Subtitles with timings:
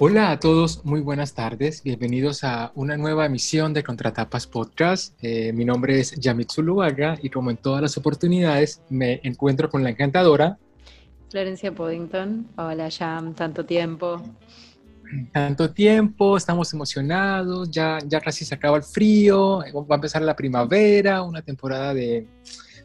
[0.00, 1.82] Hola a todos, muy buenas tardes.
[1.82, 5.12] Bienvenidos a una nueva emisión de Contratapas Podcast.
[5.20, 9.82] Eh, mi nombre es Yamitsu Luaga y como en todas las oportunidades me encuentro con
[9.82, 10.56] la encantadora
[11.30, 12.46] Florencia Poddington.
[12.56, 14.22] Hola Yam, tanto tiempo.
[15.32, 20.36] Tanto tiempo, estamos emocionados, ya, ya casi se acaba el frío, va a empezar la
[20.36, 22.24] primavera, una temporada de,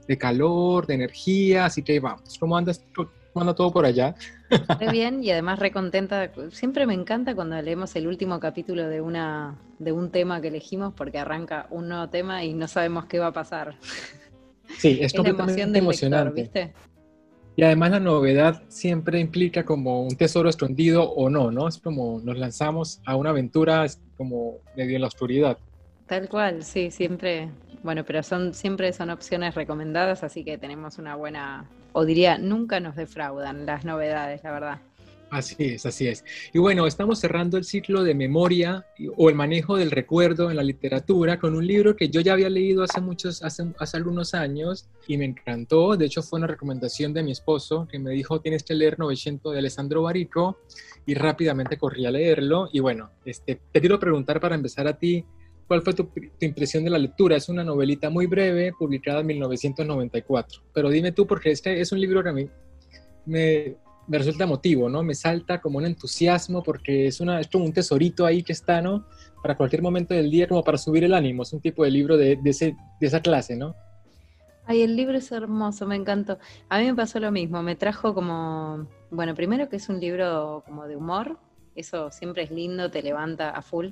[0.08, 2.40] de calor, de energía, así que vamos.
[2.40, 2.84] ¿Cómo andas?
[3.34, 4.16] ¿Cómo todo por allá?
[4.80, 6.32] Muy bien y además recontenta.
[6.52, 10.94] Siempre me encanta cuando leemos el último capítulo de, una, de un tema que elegimos
[10.94, 13.76] porque arranca un nuevo tema y no sabemos qué va a pasar.
[14.78, 16.44] Sí, es, es completamente emocionante.
[16.44, 16.74] ¿viste?
[17.56, 21.68] Y además la novedad siempre implica como un tesoro escondido o no, ¿no?
[21.68, 23.86] Es como nos lanzamos a una aventura
[24.18, 25.58] como medio en la oscuridad.
[26.08, 27.50] Tal cual, sí, siempre.
[27.84, 32.80] Bueno, pero son siempre son opciones recomendadas, así que tenemos una buena o diría, nunca
[32.80, 34.80] nos defraudan las novedades, la verdad.
[35.34, 36.24] Así es, así es.
[36.54, 38.86] Y bueno, estamos cerrando el ciclo de memoria
[39.18, 42.52] o el manejo del recuerdo en la literatura con un libro que yo ya había
[42.52, 45.98] leído hace muchos, hace, algunos años y me encantó.
[45.98, 49.54] De hecho, fue una recomendación de mi esposo que me dijo, tienes que leer 900
[49.54, 50.60] de Alessandro Barico
[51.08, 52.70] y rápidamente corrí a leerlo.
[52.72, 55.26] Y bueno, este, te quiero preguntar para empezar a ti,
[55.68, 56.10] ¿Cuál fue tu,
[56.42, 57.36] impresión de la lectura?
[57.36, 60.62] Es una novelita muy breve, publicada en 1994.
[60.74, 62.50] Pero dime tú, porque este es un libro que a mí
[63.26, 63.76] me,
[64.08, 65.04] me resulta emotivo, ¿no?
[65.04, 68.82] Me salta como un entusiasmo porque es, una, es como un tesorito ahí que está,
[68.82, 69.08] ¿no?
[69.42, 71.44] Para cualquier momento del día, como para subir el ánimo.
[71.44, 73.76] Es un tipo de libro de, de, ese, de esa clase, ¿no?
[74.66, 76.38] Ay, el libro es hermoso, me encantó.
[76.70, 80.64] A mí me pasó lo mismo, me trajo como, bueno, primero que es un libro
[80.66, 81.38] como de humor,
[81.76, 83.90] eso siempre es lindo, te levanta a full.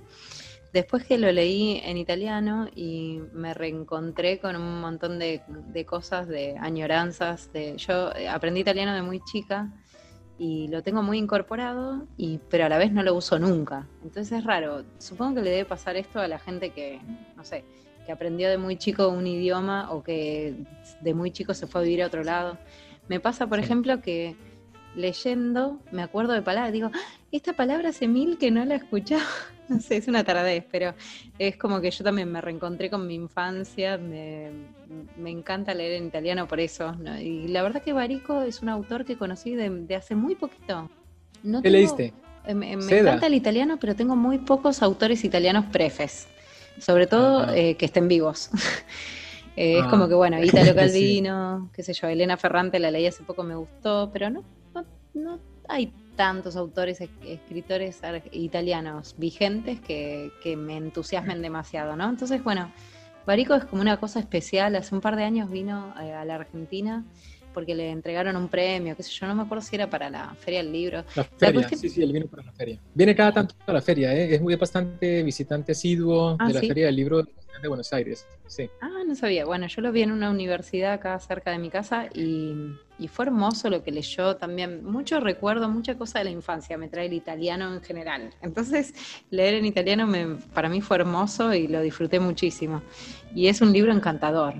[0.73, 5.41] Después que lo leí en italiano y me reencontré con un montón de,
[5.85, 7.51] cosas, de añoranzas.
[7.51, 9.69] De, yo eh, aprendí italiano de muy chica
[10.37, 13.87] y lo tengo muy incorporado, y, pero a la vez no lo uso nunca.
[14.01, 14.85] Entonces es raro.
[14.97, 16.99] Supongo que le debe pasar esto a la gente que,
[17.35, 17.65] no sé,
[18.05, 20.55] que aprendió de muy chico un idioma o que
[21.01, 22.57] de muy chico se fue a vivir a otro lado.
[23.09, 24.35] Me pasa, por ejemplo, que
[24.95, 26.99] leyendo me acuerdo de palabras, digo, ah,
[27.31, 28.77] esta palabra hace mil que no la he
[29.79, 30.93] sé, es una tardez, pero
[31.39, 34.51] es como que yo también me reencontré con mi infancia, me,
[35.25, 36.95] encanta leer en italiano por eso.
[37.19, 40.89] Y la verdad que Barico es un autor que conocí de, hace muy poquito.
[41.43, 42.13] No ¿Qué leíste?
[42.45, 46.27] Eh, me, encanta el italiano, pero tengo muy pocos autores italianos prefes,
[46.79, 48.49] sobre todo eh, que estén vivos.
[49.57, 53.05] Eh, es como ah, que, bueno, Italo Calvino, qué sé yo, Elena Ferrante la leí
[53.05, 57.99] hace poco, me gustó, pero no, no, no hay tantos autores, escritores
[58.31, 62.07] italianos vigentes que, me entusiasmen demasiado, ¿no?
[62.07, 62.71] Entonces, bueno,
[63.25, 64.75] Barico es como una cosa especial.
[64.75, 67.03] Hace un par de años vino eh, a la Argentina
[67.55, 70.35] porque le entregaron un premio, qué sé yo, no me acuerdo si era para la
[70.35, 71.03] Feria del Libro.
[71.15, 72.79] La feria, sí, sí, él vino para la feria.
[72.93, 74.35] Viene cada tanto a la feria, ¿eh?
[74.35, 78.27] es muy bastante visitante asiduo ah, de la Feria del Libro de Buenos Aires.
[78.45, 78.69] Sí.
[78.79, 79.45] Ah, no sabía.
[79.45, 82.75] Bueno, yo lo vi en una universidad acá cerca de mi casa y,
[83.07, 84.83] fue hermoso lo que leyó también.
[84.83, 88.29] Mucho recuerdo, mucha cosa de la infancia me trae el italiano en general.
[88.41, 88.93] Entonces,
[89.29, 92.81] leer en italiano me, para mí fue hermoso y lo disfruté muchísimo.
[93.35, 94.53] Y es un libro encantador.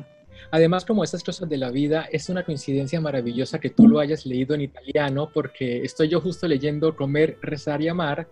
[0.52, 4.26] Además, como estas cosas de la vida, es una coincidencia maravillosa que tú lo hayas
[4.26, 8.28] leído en italiano, porque estoy yo justo leyendo Comer, Rezar y Amar,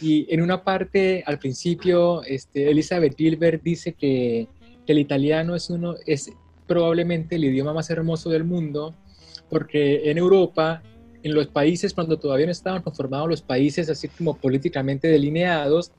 [0.00, 4.48] y en una parte, al principio, este, Elizabeth Gilbert dice que,
[4.86, 6.32] que, el italiano es, uno, es
[6.66, 8.94] probablemente el idioma más hermoso del mundo,
[9.52, 10.82] porque en Europa,
[11.22, 15.92] en los países, cuando todavía no estaban conformados los países así como políticamente delineados,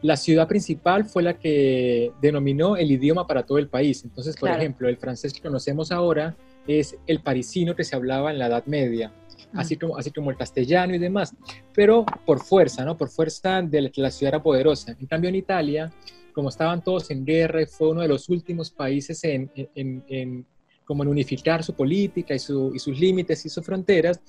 [0.00, 4.04] la ciudad principal fue la que denominó el idioma para todo el país.
[4.04, 6.36] Entonces, por ejemplo, el francés que conocemos ahora
[6.68, 9.12] es el parisino que se hablaba en la Edad Media,
[9.54, 11.34] así, como, así como el castellano y demás,
[11.74, 12.96] pero por fuerza, ¿no?
[12.96, 14.96] Por fuerza de que la ciudad era poderosa.
[15.00, 15.92] En cambio, en Italia,
[16.32, 20.46] como estaban todos en guerra, fue uno de los últimos países en, en,
[20.84, 24.20] como en unificar su política y, su, y, sus límites y sus fronteras,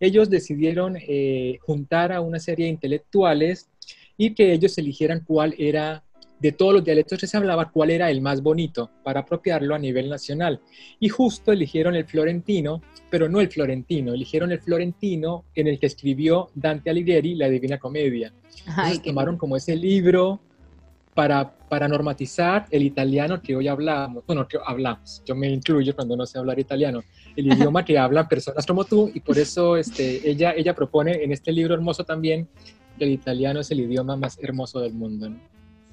[0.00, 3.68] ellos decidieron eh, juntar a una serie de intelectuales
[4.16, 6.04] y que ellos eligieran cuál era,
[6.38, 9.78] de todos los dialectos que se hablaba, cuál era el más bonito para apropiarlo a
[9.78, 10.60] nivel nacional.
[11.00, 15.86] Y justo eligieron el florentino, pero no el florentino, eligieron el florentino en el que
[15.86, 18.32] escribió Dante Alighieri la Divina Comedia.
[18.66, 20.40] Entonces tomaron como ese libro
[21.14, 26.16] para, para normatizar el italiano que hoy hablamos, bueno, que hablamos, yo me incluyo cuando
[26.16, 27.02] no sé hablar italiano,
[27.36, 31.32] el idioma que hablan personas como tú, y por eso este, ella, ella propone en
[31.32, 32.48] este libro hermoso también
[32.98, 35.30] que el italiano es el idioma más hermoso del mundo.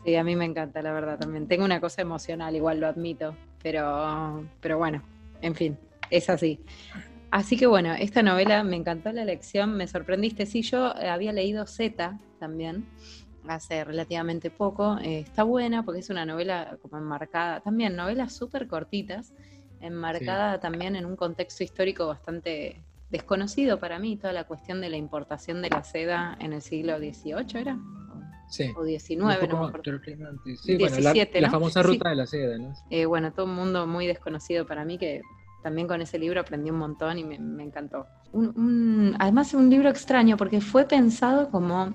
[0.03, 1.47] Sí, a mí me encanta, la verdad, también.
[1.47, 5.03] Tengo una cosa emocional, igual lo admito, pero, pero bueno,
[5.41, 5.77] en fin,
[6.09, 6.59] es así.
[7.29, 10.45] Así que bueno, esta novela me encantó la lección, me sorprendiste.
[10.45, 12.85] Sí, yo había leído Z también
[13.47, 14.97] hace relativamente poco.
[14.99, 19.33] Eh, está buena porque es una novela como enmarcada, también novelas súper cortitas,
[19.79, 24.97] enmarcada también en un contexto histórico bastante desconocido para mí, toda la cuestión de la
[24.97, 27.77] importación de la seda en el siglo XVIII, ¿era?
[28.49, 28.65] Sí.
[28.75, 32.73] O XIX, no me Sí, bueno, la, famosa ruta de la seda, ¿no?
[32.89, 35.21] Eh, bueno, todo un mundo muy desconocido para mí que
[35.63, 38.07] también con ese libro aprendí un montón y me, encantó.
[39.19, 41.93] además es un libro extraño porque fue pensado como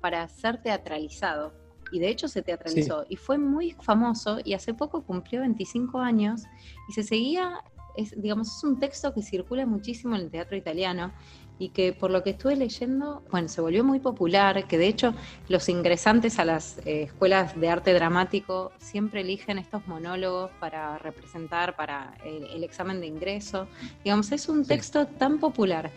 [0.00, 1.52] para ser teatralizado.
[1.92, 3.04] Y de hecho se teatralizó.
[3.08, 6.42] Y fue muy famoso y hace poco cumplió 25 años
[6.88, 7.64] y se seguía,
[7.96, 11.12] es, digamos, es un texto que circula muchísimo en el teatro italiano
[11.60, 15.14] y que por lo que estuve leyendo, bueno, se volvió muy popular, que de hecho
[15.46, 21.76] los ingresantes a las eh, escuelas de arte dramático siempre eligen estos monólogos para representar
[21.76, 23.68] para el, examen de ingreso.
[24.02, 25.90] Digamos, es un texto tan popular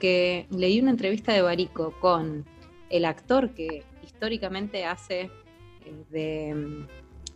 [0.00, 2.44] que leí una entrevista de Barico con
[2.90, 6.86] el actor que históricamente hace eh, de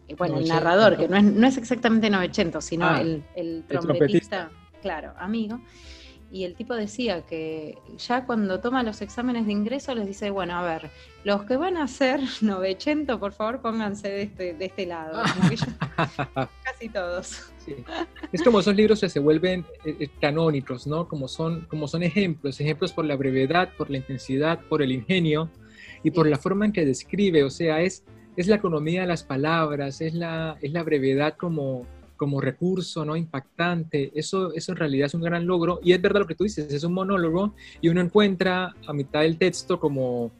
[0.08, 3.64] eh, bueno, el narrador, que no es, no es exactamente Novecento, sino ah, el, el,
[3.68, 4.50] trompetista,
[4.82, 5.60] claro, amigo
[6.32, 10.54] y el tipo decía que ya cuando toma los exámenes de ingreso les dice, bueno,
[10.54, 10.90] a ver,
[11.24, 15.22] los que van a hacer 900, por favor pónganse de este, de este lado.
[16.64, 17.52] casi todos.
[18.32, 21.08] Es como esos libros que se vuelven eh, eh, canónicos, ¿no?
[21.08, 25.50] Como son, como son ejemplos, ejemplos por la brevedad, por la intensidad, por el ingenio
[26.02, 28.04] y por la forma en que describe, o sea, es,
[28.36, 31.86] es la economía de las palabras, es la, es la brevedad como
[32.20, 36.20] como recurso no impactante, eso, eso en realidad es un gran logro y es verdad
[36.20, 40.30] lo que tú dices, es un monólogo y uno encuentra a mitad del texto como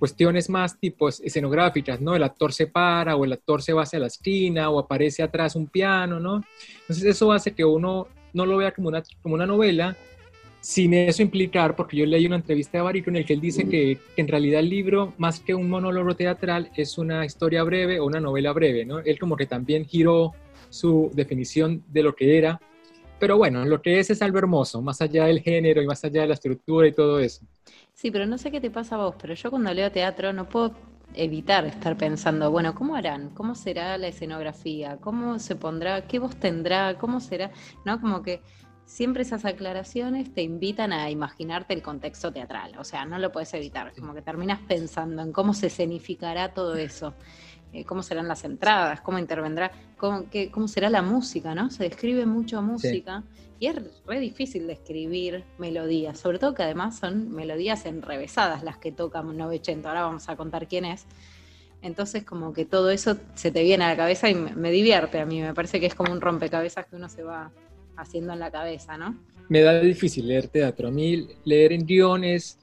[0.00, 2.16] cuestiones más tipo escenográficas, ¿no?
[2.16, 5.54] El actor se para o el actor se va hacia la esquina o aparece atrás
[5.54, 6.42] un piano, ¿no?
[6.80, 9.96] Entonces eso hace que uno no lo vea como una, como una novela,
[10.60, 13.68] sin eso implicar, porque yo leí una entrevista de Barico en el que él dice
[13.68, 18.00] que, que, en realidad el libro, más que un monólogo teatral, es una historia breve
[18.00, 18.98] o una novela breve, ¿no?
[18.98, 20.34] Él como que también giró
[20.68, 22.60] su definición de lo que era.
[23.18, 26.22] Pero bueno, lo que es es algo hermoso, más allá del género y más allá
[26.22, 27.44] de la estructura y todo eso.
[27.94, 30.48] Sí, pero no sé qué te pasa a vos, pero yo cuando leo teatro no
[30.48, 30.72] puedo
[31.14, 33.30] evitar estar pensando, bueno, ¿cómo harán?
[33.30, 34.98] ¿Cómo será la escenografía?
[34.98, 36.06] ¿Cómo se pondrá?
[36.06, 36.96] ¿Qué voz tendrá?
[36.96, 37.50] ¿Cómo será?
[37.84, 38.00] ¿No?
[38.00, 38.40] Como que
[38.88, 43.52] siempre esas aclaraciones te invitan a imaginarte el contexto teatral, o sea, no lo puedes
[43.52, 47.14] evitar, como que terminas pensando en cómo se escenificará todo eso.
[47.72, 51.70] Eh, cómo serán las entradas, cómo intervendrá, cómo, cómo será la música, ¿no?
[51.70, 53.24] Se describe mucho música
[53.60, 53.76] y es
[54.06, 59.36] re difícil de escribir melodías, sobre todo que además son melodías enrevesadas las que tocan
[59.36, 61.04] Novecento, ahora vamos a contar quién es.
[61.82, 65.20] Entonces como que todo eso se te viene a la cabeza y me, me divierte
[65.20, 67.52] a mí, me parece que es como un rompecabezas que uno se va
[67.96, 69.18] haciendo en la cabeza, ¿no?
[69.50, 72.58] Me da difícil leer teatro, a mí leer en guiones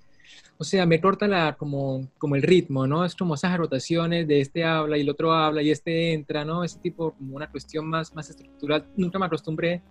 [0.57, 3.03] o sea, me corta la, como, como el ritmo, ¿no?
[3.03, 6.63] Es como esas rotaciones de este habla y el otro habla y este entra, ¿no?
[6.63, 8.85] Ese tipo, como una cuestión más, más estructural.
[8.95, 9.81] Nunca me acostumbré,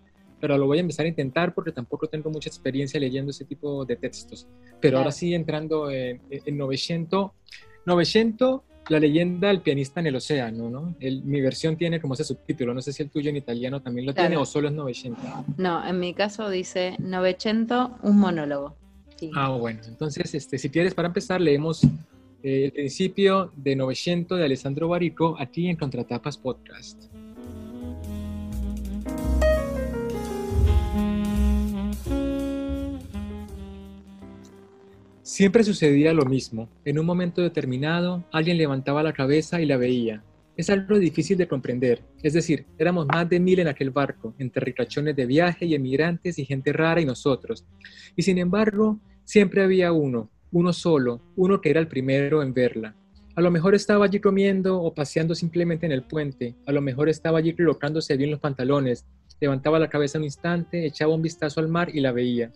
[0.41, 3.85] pero lo voy a empezar a intentar porque tampoco tengo mucha experiencia leyendo ese tipo
[3.85, 4.49] de textos.
[4.81, 7.31] Pero ahora sí, entrando en, en 900,
[7.85, 10.95] 900, la leyenda del pianista en el océano, ¿no?
[11.01, 14.15] mi versión tiene como ese subtítulo, no sé si el tuyo en italiano también lo
[14.15, 15.25] tiene o solo es 900.
[15.57, 18.77] No, en mi caso dice 900, un monólogo.
[19.35, 21.85] Ah, bueno, entonces, este, si quieres, para empezar, leemos
[22.43, 27.05] eh, el principio de 900 de Alessandro Barico aquí en Contratapas Podcast.
[35.23, 36.69] Siempre sucedía lo mismo.
[36.85, 40.23] En un momento determinado, alguien levantaba la cabeza y la veía.
[40.57, 42.03] Es algo difícil de comprender.
[42.23, 46.39] Es decir, éramos más de mil en aquel barco, entre ricachones de viaje y emigrantes
[46.39, 47.65] y gente rara y nosotros.
[48.15, 52.95] Y sin embargo, Siempre había uno, uno solo, uno que era el primero en verla.
[53.37, 57.09] A lo mejor estaba allí comiendo o paseando simplemente en el puente, a lo mejor
[57.09, 59.07] estaba allí colocándose bien los pantalones,
[59.41, 62.53] levantaba la cabeza un instante, echaba un vistazo al mar y la veía.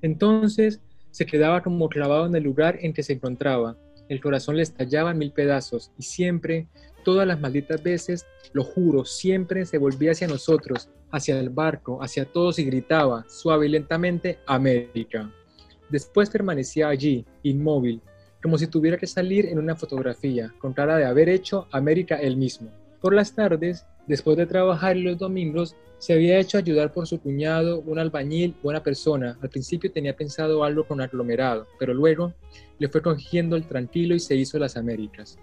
[0.00, 0.80] Entonces
[1.10, 3.76] se quedaba como clavado en el lugar en que se encontraba.
[4.08, 6.68] El corazón le estallaba en mil pedazos y siempre,
[7.02, 12.24] todas las malditas veces, lo juro, siempre se volvía hacia nosotros, hacia el barco, hacia
[12.24, 15.30] todos y gritaba, suave y lentamente, América.
[15.88, 18.00] Después permanecía allí, inmóvil,
[18.42, 22.36] como si tuviera que salir en una fotografía, con cara de haber hecho América él
[22.36, 22.70] mismo.
[23.00, 27.80] Por las tardes, después de trabajar los domingos, se había hecho ayudar por su cuñado,
[27.86, 29.38] un albañil, buena persona.
[29.40, 32.34] Al principio tenía pensado algo con aglomerado, pero luego
[32.80, 35.38] le fue cogiendo el tranquilo y se hizo las Américas.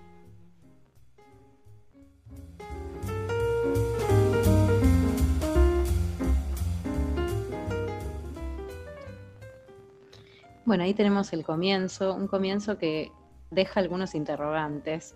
[10.69, 13.11] Bueno, ahí tenemos el comienzo, un comienzo que
[13.49, 15.15] deja algunos interrogantes,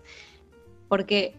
[0.88, 1.36] porque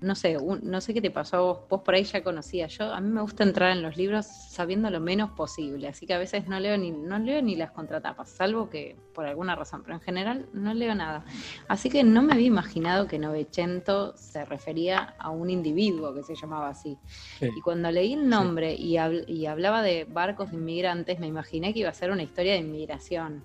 [0.00, 2.92] no sé, no sé qué te pasó a vos, vos por ahí ya conocías, yo
[2.92, 6.18] a mí me gusta entrar en los libros sabiendo lo menos posible, así que a
[6.18, 9.94] veces no leo ni no leo ni las contratapas, salvo que por alguna razón, pero
[9.94, 11.24] en general no leo nada.
[11.68, 16.34] Así que no me había imaginado que Novecento se refería a un individuo que se
[16.34, 16.96] llamaba así.
[17.40, 21.80] Y cuando leí el nombre y, y hablaba de barcos de inmigrantes, me imaginé que
[21.80, 23.44] iba a ser una historia de inmigración.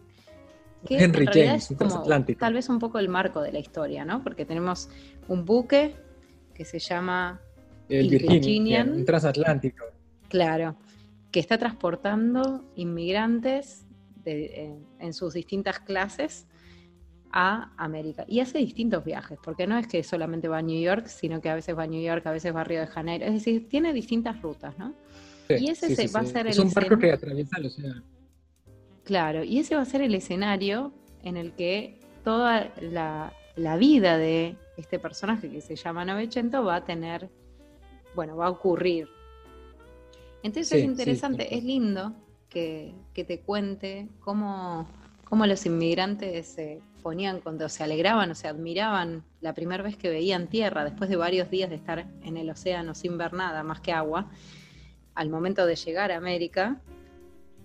[0.85, 2.03] Que Henry James, es como,
[2.37, 4.23] tal vez un poco el marco de la historia, ¿no?
[4.23, 4.87] Porque tenemos
[5.27, 5.95] un buque
[6.55, 7.39] que se llama
[7.89, 9.85] el Virginian, transatlántico.
[10.29, 10.75] Claro,
[11.31, 13.85] que está transportando inmigrantes
[14.25, 16.47] en, sus distintas clases
[17.31, 18.25] a América.
[18.27, 21.49] Y hace distintos viajes, porque no es que solamente va a New York, sino que
[21.49, 23.25] a veces va a New York, a veces va a Río de Janeiro.
[23.25, 24.95] Es decir, tiene distintas rutas, ¿no?
[25.47, 28.03] y ese va a ser es un barco que atraviesa el océano.
[29.03, 34.17] Claro, y ese va a ser el escenario en el que toda la, la vida
[34.17, 37.29] de este personaje que se llama Novecento va a tener,
[38.13, 39.07] bueno, va a ocurrir.
[40.43, 42.13] Entonces es interesante, es lindo
[42.49, 44.87] que, te cuente cómo,
[45.23, 50.09] cómo, los inmigrantes se ponían cuando se alegraban o se admiraban la primera vez que
[50.09, 53.81] veían tierra, después de varios días de estar en el océano sin ver nada más
[53.81, 54.29] que agua,
[55.15, 56.79] al momento de llegar a América,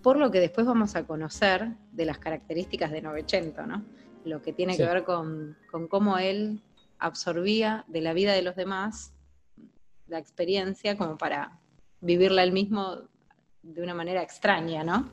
[0.03, 3.85] por lo que después vamos a conocer de las características de Novecento, ¿no?
[4.25, 6.63] Lo que tiene que ver con, con cómo él
[7.01, 9.13] absorbía de la vida de los demás
[10.07, 11.59] la experiencia como para
[12.01, 13.03] vivirla él mismo
[13.63, 15.09] de una manera extraña, ¿no?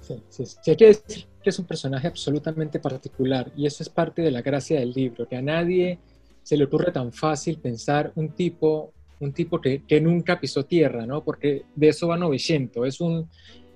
[0.00, 0.70] Sí, sí, sí.
[0.70, 4.42] Hay que decir que es un personaje absolutamente particular y eso es parte de la
[4.42, 5.98] gracia del libro, que a nadie
[6.42, 11.04] se le ocurre tan fácil pensar un tipo, un tipo que, que nunca pisó tierra,
[11.04, 11.22] ¿no?
[11.22, 13.28] Porque de eso va Novecento, es un,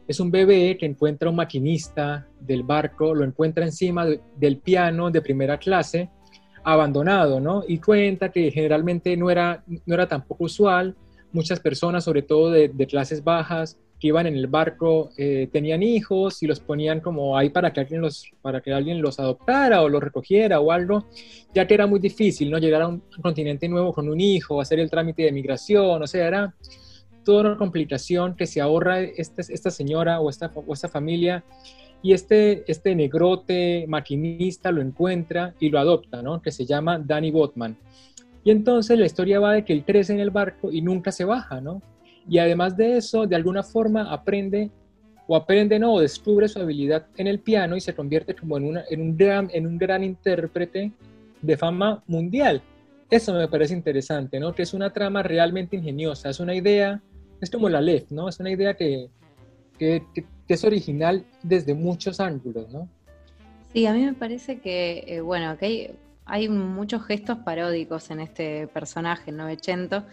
[0.07, 5.21] es un bebé que encuentra un maquinista del barco, lo encuentra encima del piano de
[5.21, 6.09] primera clase
[6.65, 7.65] abandonado, ¿no?
[7.67, 10.97] Y cuenta que generalmente no era, no era tampoco usual.
[11.33, 16.43] Muchas personas, sobre todo de, clases bajas, que iban en el barco, eh, tenían hijos
[16.43, 19.89] y los ponían como ahí para que, alguien los, para que alguien los adoptara o
[19.89, 21.07] los recogiera o algo,
[21.55, 22.59] ya que era muy difícil, ¿no?
[22.59, 26.27] Llegar a un continente nuevo con un hijo, hacer el trámite de migración, o sea,
[26.27, 26.55] era
[27.25, 31.45] toda una complicación que se ahorra esta, esta señora o esta, o esta familia
[32.03, 36.43] y este, este negrote maquinista lo encuentra y lo adopta, ¿no?
[36.43, 37.77] Que se llama Danny Botman.
[38.45, 41.25] Y entonces la historia va de que él crece en el barco y nunca se
[41.25, 41.81] baja, ¿no?
[42.29, 44.71] Y además de eso, de alguna forma aprende
[45.29, 45.95] o aprende, ¿no?
[45.95, 49.17] O descubre su habilidad en el piano y se convierte como en, una, en, un,
[49.17, 50.93] gran, en un gran intérprete
[51.41, 52.63] de fama mundial.
[53.11, 54.55] Eso me parece interesante, ¿no?
[54.55, 57.01] Que es una trama realmente ingeniosa, es una idea,
[57.41, 58.29] es como la LEF, ¿no?
[58.29, 59.09] Es una idea que,
[59.79, 60.03] que,
[60.49, 62.89] es original desde muchos ángulos, ¿no?
[63.73, 65.95] Sí, a mí me parece que, eh, bueno, que
[66.27, 70.05] hay, muchos gestos paródicos en este personaje, en Novecento.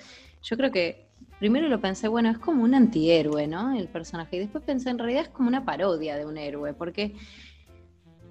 [0.42, 1.08] Yo creo que
[1.40, 3.76] primero lo pensé, bueno, es como un antihéroe, ¿no?
[3.76, 4.38] El personaje.
[4.38, 7.16] Y después pensé, en realidad es como una parodia de un héroe, porque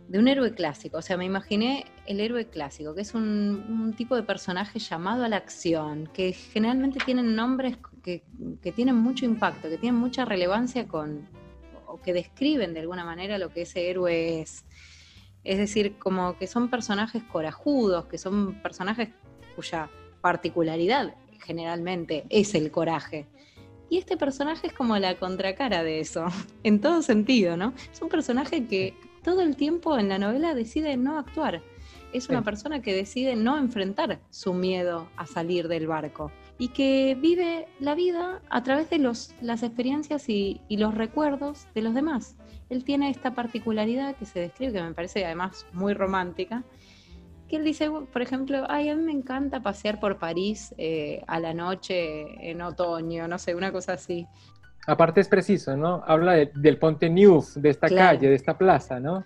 [0.08, 0.96] de un héroe clásico.
[0.96, 5.24] O sea, me imaginé el héroe clásico, que es un, un, tipo de personaje llamado
[5.24, 8.22] a la acción, que generalmente tienen nombres que,
[8.62, 11.28] que, tienen mucho impacto, que tienen mucha relevancia con,
[11.88, 14.64] o que describen de alguna manera lo que ese héroe es.
[15.44, 19.08] Es decir, como que son personajes corajudos, que son personajes
[19.56, 19.90] cuya
[20.20, 23.26] particularidad generalmente es el coraje.
[23.90, 26.26] Y este personaje es como la contracara de eso,
[26.62, 27.72] en todo sentido, ¿no?
[27.90, 31.62] Es un personaje que todo el tiempo en la novela decide no actuar.
[32.12, 37.16] Es una persona que decide no enfrentar su miedo a salir del barco y que
[37.18, 42.36] vive la vida a través de los, las experiencias y, los recuerdos de los demás.
[42.68, 46.64] Él tiene esta particularidad que se describe, que me parece además muy romántica,
[47.48, 51.40] que él dice, por ejemplo, ay, a mí me encanta pasear por París eh, a
[51.40, 54.26] la noche en otoño, no sé, una cosa así.
[54.86, 56.02] Aparte es preciso, ¿no?
[56.06, 59.24] Habla del Ponte Neuf, de esta calle, de esta plaza, ¿no?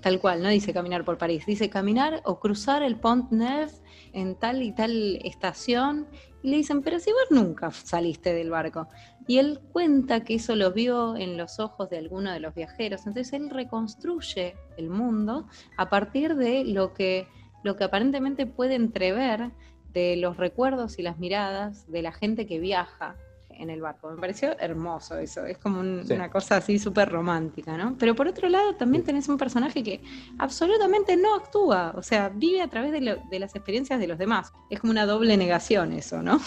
[0.00, 3.72] Tal cual, no dice caminar por París, dice caminar o cruzar el Pont Neuf
[4.12, 6.06] en tal y tal estación
[6.42, 8.88] y le dicen, pero si vos nunca saliste del barco.
[9.26, 13.06] Y él cuenta que eso lo vio en los ojos de alguno de los viajeros.
[13.06, 17.26] Entonces él reconstruye el mundo a partir de lo que,
[17.64, 19.50] lo que aparentemente puede entrever
[19.92, 23.16] de los recuerdos y las miradas de la gente que viaja
[23.58, 24.10] en el barco.
[24.10, 27.96] Me pareció hermoso eso, es como una cosa así súper romántica, ¿no?
[27.98, 30.00] Pero por otro lado también tenés un personaje que
[30.38, 33.00] absolutamente no actúa, o sea, vive a través de,
[33.38, 34.52] las experiencias de los demás.
[34.70, 36.40] Es como una doble negación eso, ¿no?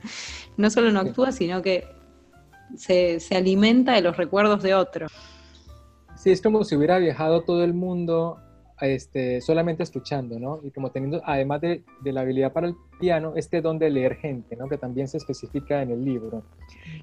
[0.56, 1.86] no solo no actúa, sino que
[2.76, 5.06] se, alimenta de los recuerdos de otro.
[6.16, 8.38] Sí, es como si hubiera viajado todo el mundo
[8.80, 10.60] este, solamente escuchando, ¿no?
[10.62, 14.16] Y como teniendo, además de, de, la habilidad para el piano, este don de leer
[14.16, 14.68] gente, ¿no?
[14.68, 16.44] Que también se especifica en el libro.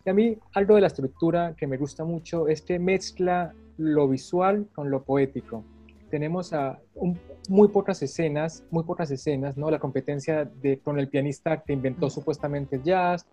[0.06, 4.08] Y a mí algo de la estructura que me gusta mucho es que mezcla lo
[4.08, 5.64] visual con lo poético.
[6.10, 6.80] Tenemos a
[7.50, 9.70] muy pocas escenas, muy pocas escenas, ¿no?
[9.70, 13.26] La competencia de, con el pianista que inventó supuestamente el jazz.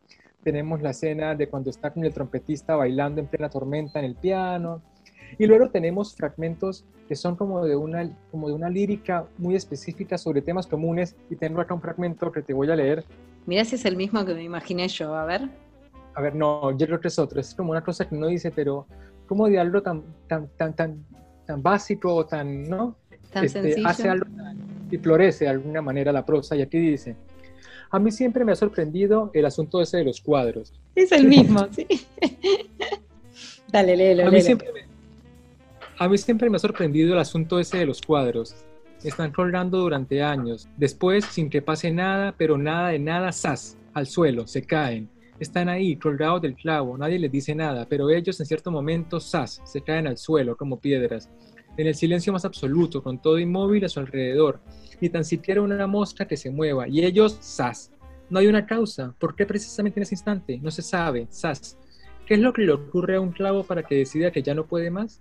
[0.43, 4.17] Tenemos la escena de cuando está con el trompetista bailando en plena tormenta en el
[4.17, 4.83] piano
[5.39, 10.19] y luego tenemos fragmentos que son como de una, como de una lírica muy específica
[10.19, 11.17] sobre temas comunes.
[11.31, 13.05] Y tengo acá un fragmento que te voy a leer.
[13.47, 15.49] Mira si es el mismo que me imaginé yo, a ver.
[16.15, 17.41] A ver, no, yo creo que es otro.
[17.41, 18.87] Es como una cosa que no dice, pero
[19.27, 21.05] como de algo tan, tan, tan, tan,
[21.47, 22.97] tan básico, tan, ¿no?
[23.33, 23.89] Tan este, sencillo.
[23.89, 24.27] Hace algo
[24.91, 26.55] y florece de alguna manera la prosa.
[26.55, 27.17] Y aquí dice,
[27.91, 30.73] a mí siempre me ha sorprendido el asunto ese de los cuadros.
[30.95, 31.87] Es el mismo, sí.
[33.73, 34.29] Dale, léelo.
[34.29, 34.92] A mí siempre me,
[35.99, 38.55] a mí siempre me ha sorprendido el asunto ese de los cuadros.
[39.05, 40.69] Están colgando durante años.
[40.77, 43.77] Después, sin que pase nada, pero nada de nada, ¡zas!
[43.95, 45.09] Al suelo, se caen.
[45.39, 49.61] Están ahí, colgados del clavo, nadie les dice nada, pero ellos en cierto momento, ¡zas!
[49.65, 51.29] Se caen al suelo como piedras.
[51.77, 54.61] En el silencio más absoluto, con todo inmóvil a su alrededor,
[55.01, 57.91] ni tan siquiera una mosca que se mueva, y ellos, ¡zas!
[58.31, 59.15] No hay una causa.
[59.19, 60.59] ¿Por qué precisamente en ese instante?
[60.63, 61.77] No se sabe, ¡zas!
[62.27, 64.67] ¿Qué es lo que le ocurre a un clavo para que decida que ya no
[64.67, 65.21] puede más?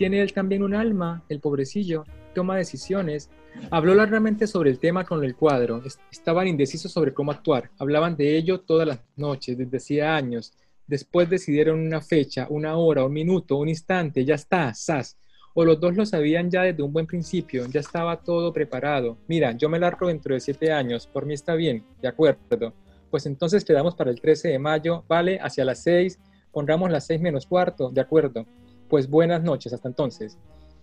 [0.00, 2.04] Tiene él también un alma, el pobrecillo,
[2.34, 3.28] toma decisiones.
[3.70, 5.82] Habló largamente sobre el tema con el cuadro.
[6.10, 7.70] Estaban indecisos sobre cómo actuar.
[7.78, 10.54] Hablaban de ello todas las noches, desde hacía años.
[10.86, 14.24] Después decidieron una fecha, una hora, un minuto, un instante.
[14.24, 15.18] Ya está, sas.
[15.52, 17.66] O los dos lo sabían ya desde un buen principio.
[17.66, 19.18] Ya estaba todo preparado.
[19.28, 21.06] Mira, yo me largo dentro de siete años.
[21.06, 21.84] Por mí está bien.
[22.00, 22.72] De acuerdo.
[23.10, 25.04] Pues entonces quedamos para el 13 de mayo.
[25.06, 26.18] Vale, hacia las seis.
[26.52, 27.90] Pongamos las seis menos cuarto.
[27.90, 28.46] De acuerdo.
[28.90, 30.36] Pues buenas noches, hasta entonces.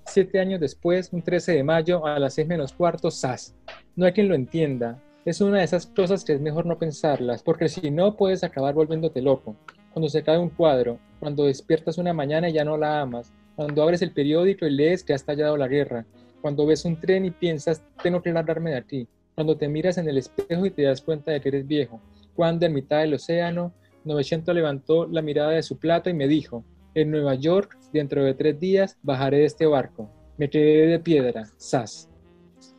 [0.05, 3.53] Siete años después, un 13 de mayo, a las seis menos cuarto, ¡zas!
[3.97, 5.03] No hay quien lo entienda.
[5.25, 8.73] Es una de esas cosas que es mejor no pensarlas, porque si no puedes acabar
[8.75, 9.57] volviéndote loco.
[9.91, 13.83] Cuando se cae un cuadro, cuando despiertas una mañana y ya no la amas, cuando
[13.83, 16.05] abres el periódico y lees que ha estallado la guerra,
[16.41, 20.07] cuando ves un tren y piensas, tengo que largarme de aquí, cuando te miras en
[20.07, 21.99] el espejo y te das cuenta de que eres viejo,
[22.37, 23.73] cuando en mitad del océano,
[24.05, 26.63] 900 levantó la mirada de su plato y me dijo,
[26.97, 30.09] en Nueva York, dentro de tres días, bajaré de este barco.
[30.37, 31.45] Me quedé de piedra.
[31.57, 32.09] Sas.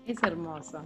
[0.06, 0.82] Es hermoso.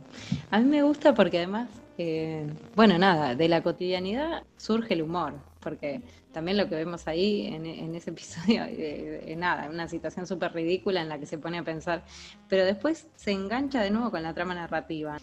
[0.51, 5.35] A mí me gusta porque además, eh, bueno, nada, de la cotidianidad surge el humor,
[5.61, 11.03] porque también lo que vemos ahí en, ese episodio, de, nada, una situación súper ridícula
[11.03, 12.05] en la que se pone a pensar,
[12.49, 15.19] pero después se engancha de nuevo con la trama narrativa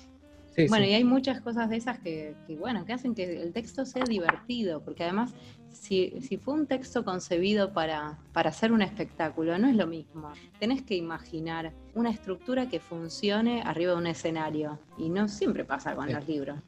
[0.67, 4.03] bueno, y hay muchas cosas de esas que, bueno, que hacen que el texto sea
[4.03, 5.33] divertido, porque además,
[5.71, 10.31] si, fue un texto concebido para, para hacer un espectáculo, no es lo mismo.
[10.59, 15.95] Tenés que imaginar una estructura que funcione arriba de un escenario, y no siempre pasa
[15.95, 16.59] con los libros.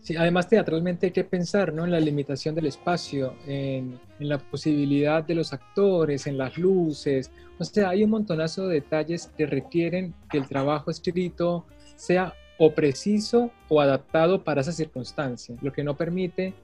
[0.00, 1.84] Sí, además teatralmente hay que pensar ¿no?
[1.84, 7.30] en la limitación del espacio, en, en, la posibilidad de los actores, en las luces.
[7.58, 11.64] O sea, hay un montonazo de detalles que requieren que el trabajo escrito
[11.96, 16.54] sea o preciso o adaptado para esa circunstancia, lo que no permite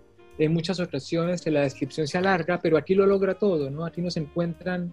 [0.41, 3.85] en muchas ocasiones la descripción sea larga, pero aquí lo logra todo, ¿no?
[3.85, 4.93] Aquí nos encuentran,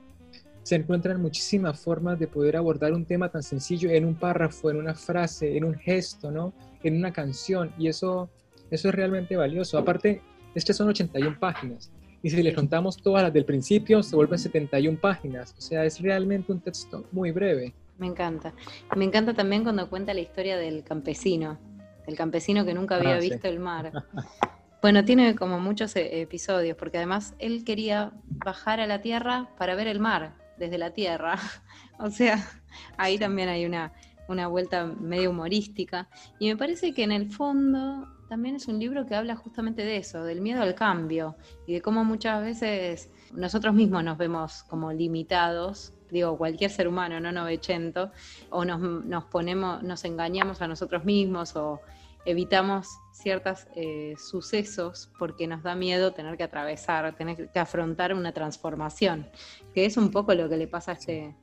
[0.62, 4.76] se encuentran muchísimas formas de poder abordar un tema tan sencillo en un párrafo, en
[4.76, 6.54] una frase, en un gesto, ¿no?
[6.84, 8.30] En una canción, y eso,
[8.70, 9.78] eso es realmente valioso.
[9.78, 10.22] Aparte,
[10.54, 14.40] es que son 81 páginas, y si le contamos todas las del principio, se vuelven
[14.40, 17.74] 71 páginas, o sea, es realmente un texto muy breve.
[17.98, 18.54] Me encanta.
[18.98, 21.58] Me encanta también cuando cuenta la historia del campesino,
[22.06, 23.94] el campesino que nunca había ah, visto el mar.
[24.82, 29.76] Bueno, tiene como muchos eh, episodios, porque además él quería bajar a la tierra para
[29.76, 31.38] ver el mar desde la tierra.
[32.00, 32.48] O sea,
[32.96, 33.92] ahí también hay una,
[34.28, 36.08] una vuelta medio humorística.
[36.38, 39.98] Y me parece que en el fondo también es un libro que habla justamente de
[39.98, 44.94] eso, del miedo al cambio y de cómo muchas veces nosotros mismos nos vemos como
[44.94, 48.12] limitados digo, cualquier ser humano, no novecento,
[48.50, 51.82] o nos, nos ponemos, nos engañamos a nosotros mismos o
[52.28, 58.34] evitamos ciertos eh, sucesos porque nos da miedo tener que atravesar, tener que afrontar una
[58.34, 59.28] transformación,
[59.74, 61.36] que es un poco lo que le pasa a este,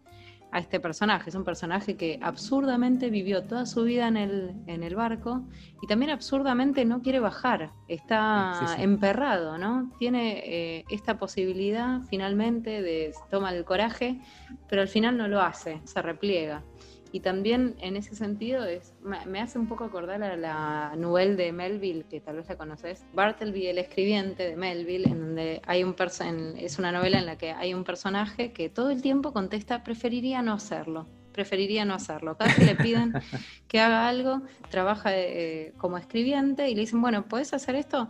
[0.52, 1.30] a este personaje.
[1.30, 5.42] Es un personaje que absurdamente vivió toda su vida en el, en el barco
[5.82, 7.72] y también absurdamente no quiere bajar.
[7.88, 9.90] Está emperrado, ¿no?
[9.98, 14.20] Tiene eh, esta posibilidad finalmente de tomar el coraje,
[14.68, 16.62] pero al final no lo hace, se repliega.
[17.14, 21.52] Y también en ese sentido es, me hace un poco acordar a la novela de
[21.52, 25.94] Melville, que tal vez la conoces, Bartleby, el escribiente de Melville, en donde hay un
[26.58, 30.42] es una novela en la que hay un personaje que todo el tiempo contesta, preferiría
[30.42, 32.36] no hacerlo preferiría no hacerlo.
[32.36, 33.12] Cada vez que le piden
[33.68, 38.08] que haga algo, trabaja eh, como escribiente y le dicen, bueno, ¿puedes hacer esto?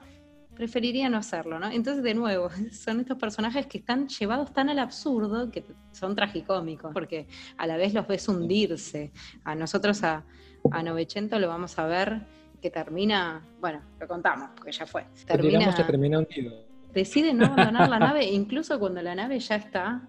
[0.54, 1.70] Preferiría no hacerlo, ¿no?
[1.70, 6.92] Entonces, de nuevo, son estos personajes que están llevados tan al absurdo que son tragicómicos,
[6.92, 9.12] porque a la vez los ves hundirse.
[9.44, 10.24] A nosotros, a,
[10.70, 12.22] a Novecento, lo vamos a ver
[12.60, 15.04] que termina, bueno, lo contamos, porque ya fue.
[15.26, 16.64] Termina, que termina hundido.
[16.94, 20.08] Decide no abandonar la nave, incluso cuando la nave ya está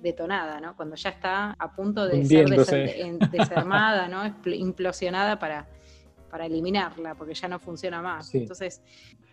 [0.00, 0.74] detonada, ¿no?
[0.76, 2.48] Cuando ya está a punto de ser
[3.30, 4.34] desarmada, ¿no?
[4.46, 5.68] Implosionada para
[6.30, 8.34] para eliminarla, porque ya no funciona más.
[8.34, 8.80] Entonces,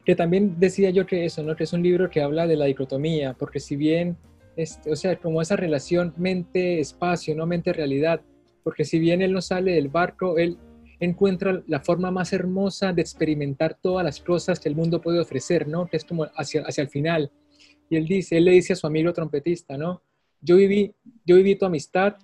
[0.05, 1.55] que también decía yo que eso, ¿no?
[1.55, 4.17] Que es un libro que habla de la dicotomía, porque si bien,
[4.55, 8.21] este, o sea, como esa relación mente-espacio, no mente-realidad,
[8.63, 10.57] porque si bien él no sale del barco, él
[10.99, 15.67] encuentra la forma más hermosa de experimentar todas las cosas que el mundo puede ofrecer,
[15.67, 15.87] ¿no?
[15.87, 17.31] Que es como hacia, hacia el final.
[17.89, 20.01] Y él dice, él le dice a su amigo trompetista, ¿no?
[20.41, 20.93] Yo viví,
[21.25, 22.15] yo viví tu amistad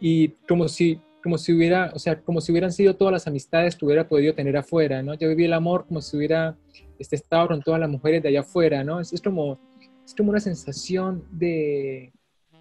[0.00, 3.76] y como si como si hubiera, o sea, como si hubieran sido todas las amistades
[3.76, 5.14] que hubiera podido tener afuera, ¿no?
[5.14, 6.56] Yo viví el amor como si hubiera
[6.98, 9.00] este, estado con todas las mujeres de allá afuera, ¿no?
[9.00, 9.58] Es, es, como,
[10.04, 12.12] es como una sensación de,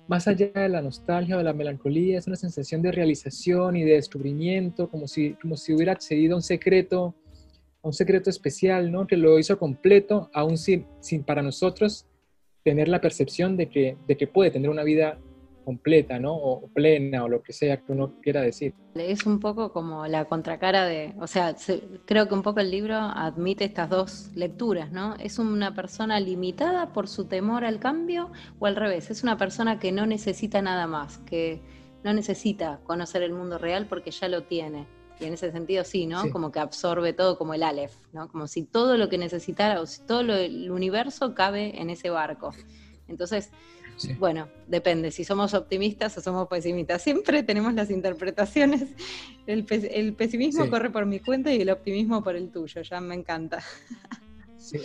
[0.07, 3.83] más allá de la nostalgia o de la melancolía, es una sensación de realización y
[3.83, 7.15] de descubrimiento, como si, como si hubiera accedido a un secreto,
[7.81, 9.07] a un secreto especial, ¿no?
[9.07, 12.05] Que lo hizo completo, aún sin, sin para nosotros
[12.63, 15.17] tener la percepción de que, de que puede tener una vida
[15.63, 16.35] completa, ¿no?
[16.35, 18.73] O plena, o lo que sea que uno quiera decir.
[18.95, 21.55] Es un poco como la contracara de, o sea,
[22.05, 25.15] creo que un poco el libro admite estas dos lecturas, ¿no?
[25.15, 29.79] Es una persona limitada por su temor al cambio o al revés, es una persona
[29.79, 31.61] que no necesita nada más, que
[32.03, 34.87] no necesita conocer el mundo real porque ya lo tiene.
[35.19, 36.31] Y en ese sentido sí, ¿no?
[36.31, 38.27] Como que absorbe todo como el Aleph, ¿no?
[38.27, 42.51] Como si todo lo que necesitara, o si todo el universo cabe en ese barco.
[43.07, 43.51] Entonces,
[44.19, 47.01] bueno, depende si somos optimistas o somos pesimistas.
[47.01, 48.85] Siempre tenemos las interpretaciones.
[49.47, 49.65] El,
[50.13, 52.81] pesimismo corre por mi cuenta y el optimismo por el tuyo.
[52.81, 53.63] Ya me encanta.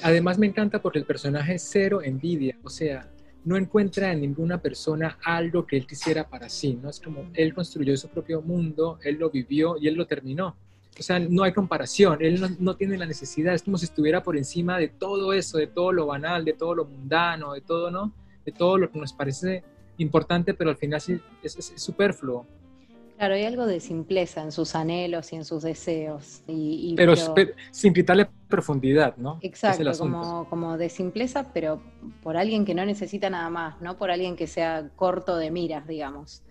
[0.03, 2.59] Además me encanta porque el personaje es cero envidia.
[2.63, 3.09] O sea,
[3.45, 6.79] no encuentra en ninguna persona algo que él quisiera para sí.
[6.83, 10.57] No es como él construyó su propio mundo, él lo vivió y él lo terminó.
[10.99, 14.23] O sea, no hay comparación, él no, no, tiene la necesidad, es como si estuviera
[14.23, 17.91] por encima de todo eso, de todo lo banal, de todo lo mundano, de todo,
[17.91, 18.15] ¿no?
[18.47, 19.63] De todo lo que nos parece
[19.99, 21.03] importante, pero al final
[21.43, 22.47] es, superfluo.
[23.19, 26.43] Claro, hay algo de simpleza en sus anhelos y en sus deseos.
[26.47, 27.15] Y, pero,
[27.71, 29.39] sin quitarle profundidad, ¿no?
[29.41, 31.83] Exacto, como, como de simpleza, pero
[32.23, 35.87] por alguien que no necesita nada más, no por alguien que sea corto de miras,
[35.89, 36.43] digamos.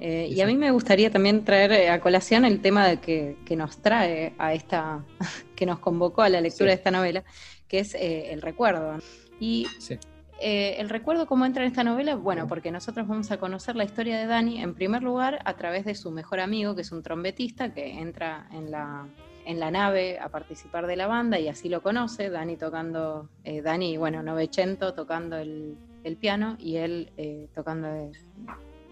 [0.00, 3.36] Eh, y a mí me gustaría también traer eh, a colación el tema de que,
[3.44, 5.04] que nos trae a esta,
[5.56, 7.22] que nos convocó a la lectura de esta novela,
[7.66, 8.98] que es eh, el recuerdo.
[9.40, 9.98] Y sí.
[10.40, 12.14] Eh, el recuerdo, ¿cómo entra en esta novela?
[12.14, 15.84] Bueno, porque nosotros vamos a conocer la historia de Dani, en primer lugar, a través
[15.84, 19.08] de su mejor amigo, que es un trompetista, que entra en la,
[19.44, 23.62] en la nave a participar de la banda y así lo conoce, Dani tocando, eh,
[23.62, 25.76] Dani, bueno, Novecento tocando el,
[26.20, 28.10] piano y él eh, tocando,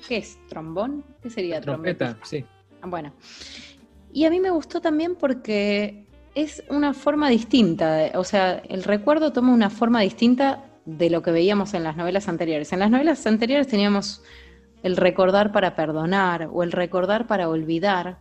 [0.07, 0.39] ¿qué es?
[0.51, 1.03] ¿Trombón?
[1.23, 1.63] ¿Qué sería?
[1.63, 2.45] Trompeta, sí.
[2.83, 3.15] Ah, bueno.
[4.13, 6.05] Y a mí me gustó también porque
[6.35, 11.33] es una forma distinta, o sea, el recuerdo toma una forma distinta de lo que
[11.33, 12.73] veíamos en las novelas anteriores.
[12.73, 14.23] En las novelas anteriores teníamos
[14.83, 18.19] el recordar para perdonar o el recordar para olvidar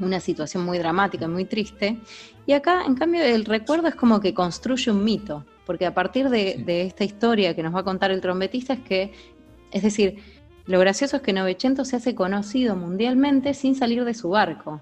[0.00, 1.98] una situación muy dramática, muy triste.
[2.46, 6.30] Y acá, en cambio, el recuerdo es como que construye un mito, porque a partir
[6.30, 9.12] de, esta historia que nos va a contar el trompetista es que,
[9.70, 10.18] es decir,
[10.66, 14.80] lo gracioso es que Novecento se hace conocido mundialmente sin salir de su barco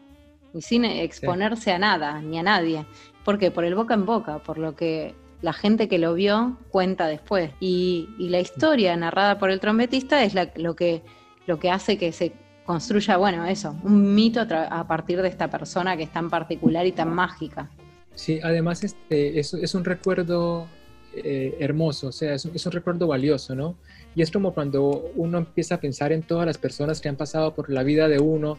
[0.55, 2.87] y sin exponerse a nada ni a nadie.
[3.25, 3.51] ¿Por qué?
[3.51, 7.51] Por el boca en boca, por lo que la gente que lo vio cuenta después.
[7.61, 11.03] Y, la historia narrada por el trompetista es lo, que,
[11.47, 12.33] lo que hace que se
[12.65, 16.93] construya, bueno, eso, un mito a, partir de esta persona que es tan particular y
[16.93, 17.69] tan mágica.
[18.15, 20.69] Sí, además este, es, es un recuerdo
[21.15, 23.75] eh, hermoso, o sea, es un, es un, recuerdo valioso, ¿no?
[24.15, 27.55] Y es como cuando uno empieza a pensar en todas las personas que han pasado
[27.55, 28.59] por la vida de uno,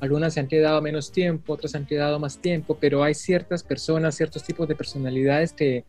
[0.00, 3.62] algunas se han quedado menos tiempo, otras se han quedado más tiempo, pero hay ciertas
[3.62, 5.84] personas, ciertos tipos de personalidades que,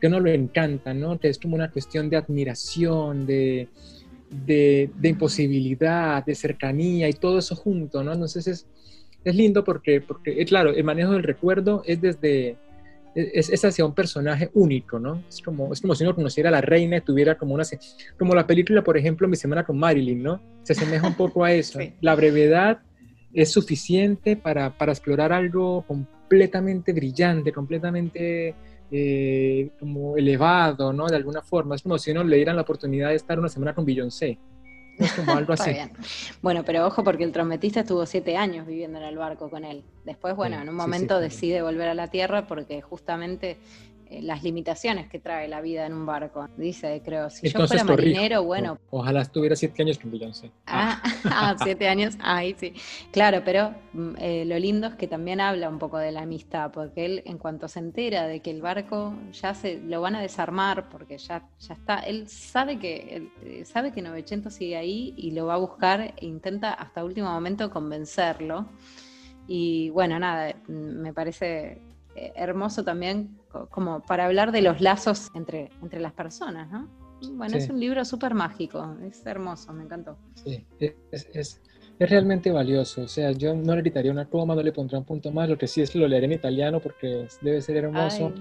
[0.00, 1.18] que uno lo encanta, ¿no?
[1.18, 3.68] Que es como una cuestión de admiración, de,
[4.30, 8.12] de, imposibilidad, de cercanía y todo eso junto, ¿no?
[8.12, 8.66] Entonces es,
[9.24, 12.56] es lindo porque, porque, claro, el manejo del recuerdo es desde,
[13.14, 15.22] es, es, hacia un personaje único, ¿no?
[15.28, 17.64] Es como, es como si uno conociera a la reina y tuviera como una,
[18.18, 20.40] como la película, por ejemplo, Mi Semana con Marilyn, ¿no?
[20.62, 22.80] Se asemeja un poco a eso, la brevedad
[23.32, 28.54] es suficiente para, para explorar algo completamente brillante, completamente
[28.90, 31.06] eh, como elevado, ¿no?
[31.06, 31.74] De alguna forma.
[31.74, 34.38] Es como si uno le dieran la oportunidad de estar una semana con Beyoncé.
[34.98, 35.72] Es como algo así.
[36.42, 39.84] Bueno, pero ojo porque el trompetista estuvo siete años viviendo en el barco con él.
[40.04, 43.58] Después, bueno, en un momento decide volver a la tierra porque justamente
[44.22, 46.48] las limitaciones que trae la vida en un barco.
[46.56, 48.78] Dice, creo, si yo fuera marinero, bueno.
[48.90, 50.50] ojalá estuviera siete años con Beyoncé.
[50.66, 52.72] Ah, ah, siete años, ahí sí.
[53.10, 56.70] Claro, pero mm, eh, lo lindo es que también habla un poco de la amistad,
[56.72, 60.22] porque él, en cuanto se entera de que el barco ya se lo van a
[60.22, 65.32] desarmar, porque ya, ya está, él sabe que, eh, sabe que Novecento sigue ahí y
[65.32, 68.68] lo va a buscar e intenta hasta último momento convencerlo.
[69.46, 71.80] Y bueno, nada, me parece
[72.34, 73.37] hermoso también
[73.70, 76.88] como para hablar de los lazos entre, entre las personas, ¿no?
[77.32, 80.16] Bueno, es un libro súper mágico, es hermoso, me encantó.
[80.34, 81.60] Sí, es, es, es,
[81.98, 85.32] realmente valioso, o sea, yo no le quitaría una coma, no le pondría un punto
[85.32, 88.32] más, lo que sí es lo leeré en italiano porque debe ser hermoso,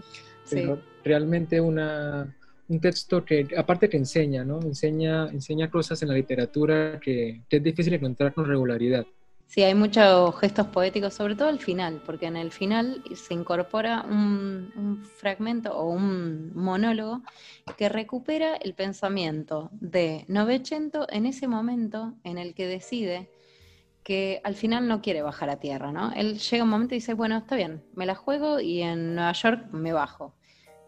[0.47, 2.35] pero realmente una,
[2.67, 4.61] un texto que, aparte que enseña, ¿no?
[4.61, 9.07] Enseña, enseña cosas en la literatura que, que es difícil encontrar con regularidad.
[9.47, 14.01] Sí, hay muchos gestos poéticos, sobre todo al final, porque en el final se incorpora
[14.01, 17.21] un, fragmento o un monólogo
[17.77, 23.31] que recupera el pensamiento de Novecento en ese momento en el que decide
[24.03, 26.11] que al final no quiere bajar a tierra, ¿no?
[26.13, 29.31] Él llega un momento y dice, bueno, está bien, me la juego y en Nueva
[29.31, 30.35] York me bajo.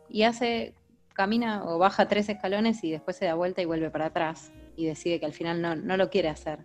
[0.10, 0.74] Y hace,
[1.14, 4.86] camina o baja tres escalones y después se da vuelta y vuelve para atrás y
[4.86, 6.60] decide que al final no, no lo quiere hacer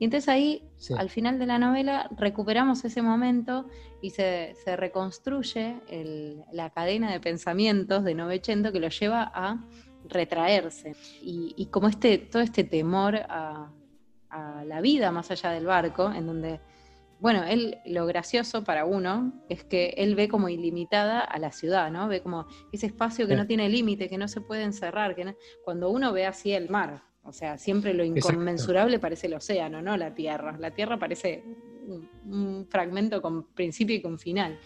[0.00, 0.62] y entonces ahí,
[0.96, 3.66] al final de la novela, recuperamos ese momento
[4.00, 5.76] y se, reconstruye
[6.52, 9.62] la cadena de pensamientos de Novecento que lo lleva a
[10.08, 10.96] retraerse.
[11.22, 13.70] Y, como este, todo este temor a,
[14.64, 16.60] la vida más allá del barco, en donde,
[17.18, 21.90] bueno, él, lo gracioso para uno es que él ve como ilimitada a la ciudad,
[21.90, 22.08] ¿no?
[22.08, 25.90] Ve como ese espacio que no tiene límite, que no se puede encerrar, que cuando
[25.90, 30.14] uno ve así el mar, o sea, siempre lo inconmensurable parece el océano, no la
[30.14, 30.56] Tierra.
[30.58, 31.44] La Tierra parece
[32.24, 34.58] un, fragmento con principio y con final.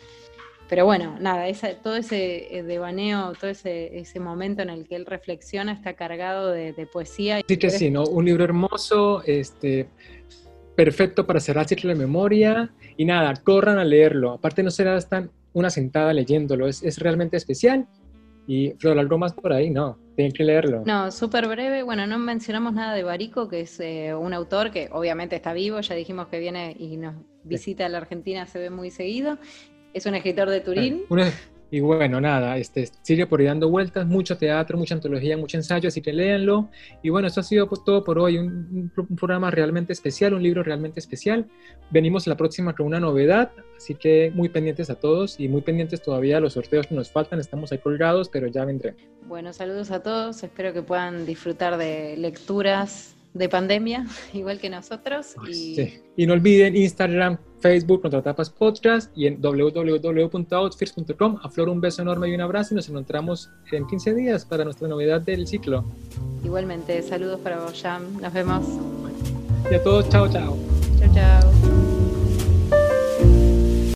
[0.69, 1.45] Pero bueno, nada,
[1.83, 6.51] todo ese eh, devaneo, todo ese, ese, momento en el que él reflexiona está cargado
[6.51, 7.41] de, poesía.
[7.47, 8.05] Sí que sí, ¿no?
[8.05, 9.89] Un libro hermoso, este,
[10.75, 12.73] perfecto para cerrar ciclo de memoria.
[12.97, 14.33] Y nada, corran a leerlo.
[14.33, 17.87] Aparte no será tan una sentada leyéndolo, es, es realmente especial
[18.47, 20.83] y Flor, algo más por ahí, no, tienen que leerlo.
[20.87, 21.83] No, súper breve.
[21.83, 25.81] Bueno, no mencionamos nada de Barico, que es eh, un autor que obviamente está vivo,
[25.81, 29.39] ya dijimos que viene y nos visita a la Argentina, se ve muy seguido.
[29.93, 31.03] Es un escritor de Turín.
[31.71, 35.89] Y bueno, nada, este, sigue por ahí dando vueltas, mucho teatro, mucha antología, mucho ensayo,
[35.89, 36.69] así que léanlo.
[37.03, 41.01] Y bueno, esto ha sido todo por hoy, un, programa realmente especial, un libro realmente
[41.01, 41.47] especial.
[41.91, 46.01] Venimos la próxima con una novedad, así que muy pendientes a todos y muy pendientes
[46.01, 48.95] todavía a los sorteos que nos faltan, estamos ahí colgados, pero ya vendré.
[49.27, 55.35] Bueno, saludos a todos, espero que puedan disfrutar de lecturas de pandemia, igual que nosotros.
[55.49, 56.01] Y...
[56.17, 61.39] y no olviden Instagram, Facebook, Contratapas Podcast y en www.outfits.com.
[61.43, 64.65] A Flor un beso enorme y un abrazo y nos encontramos en 15 días para
[64.65, 65.85] nuestra novedad del ciclo.
[66.45, 68.21] Igualmente, saludos para vos, Jam.
[68.21, 68.65] Nos vemos.
[69.71, 70.57] Y a todos, chao, chao.
[70.99, 71.84] Chao, chao.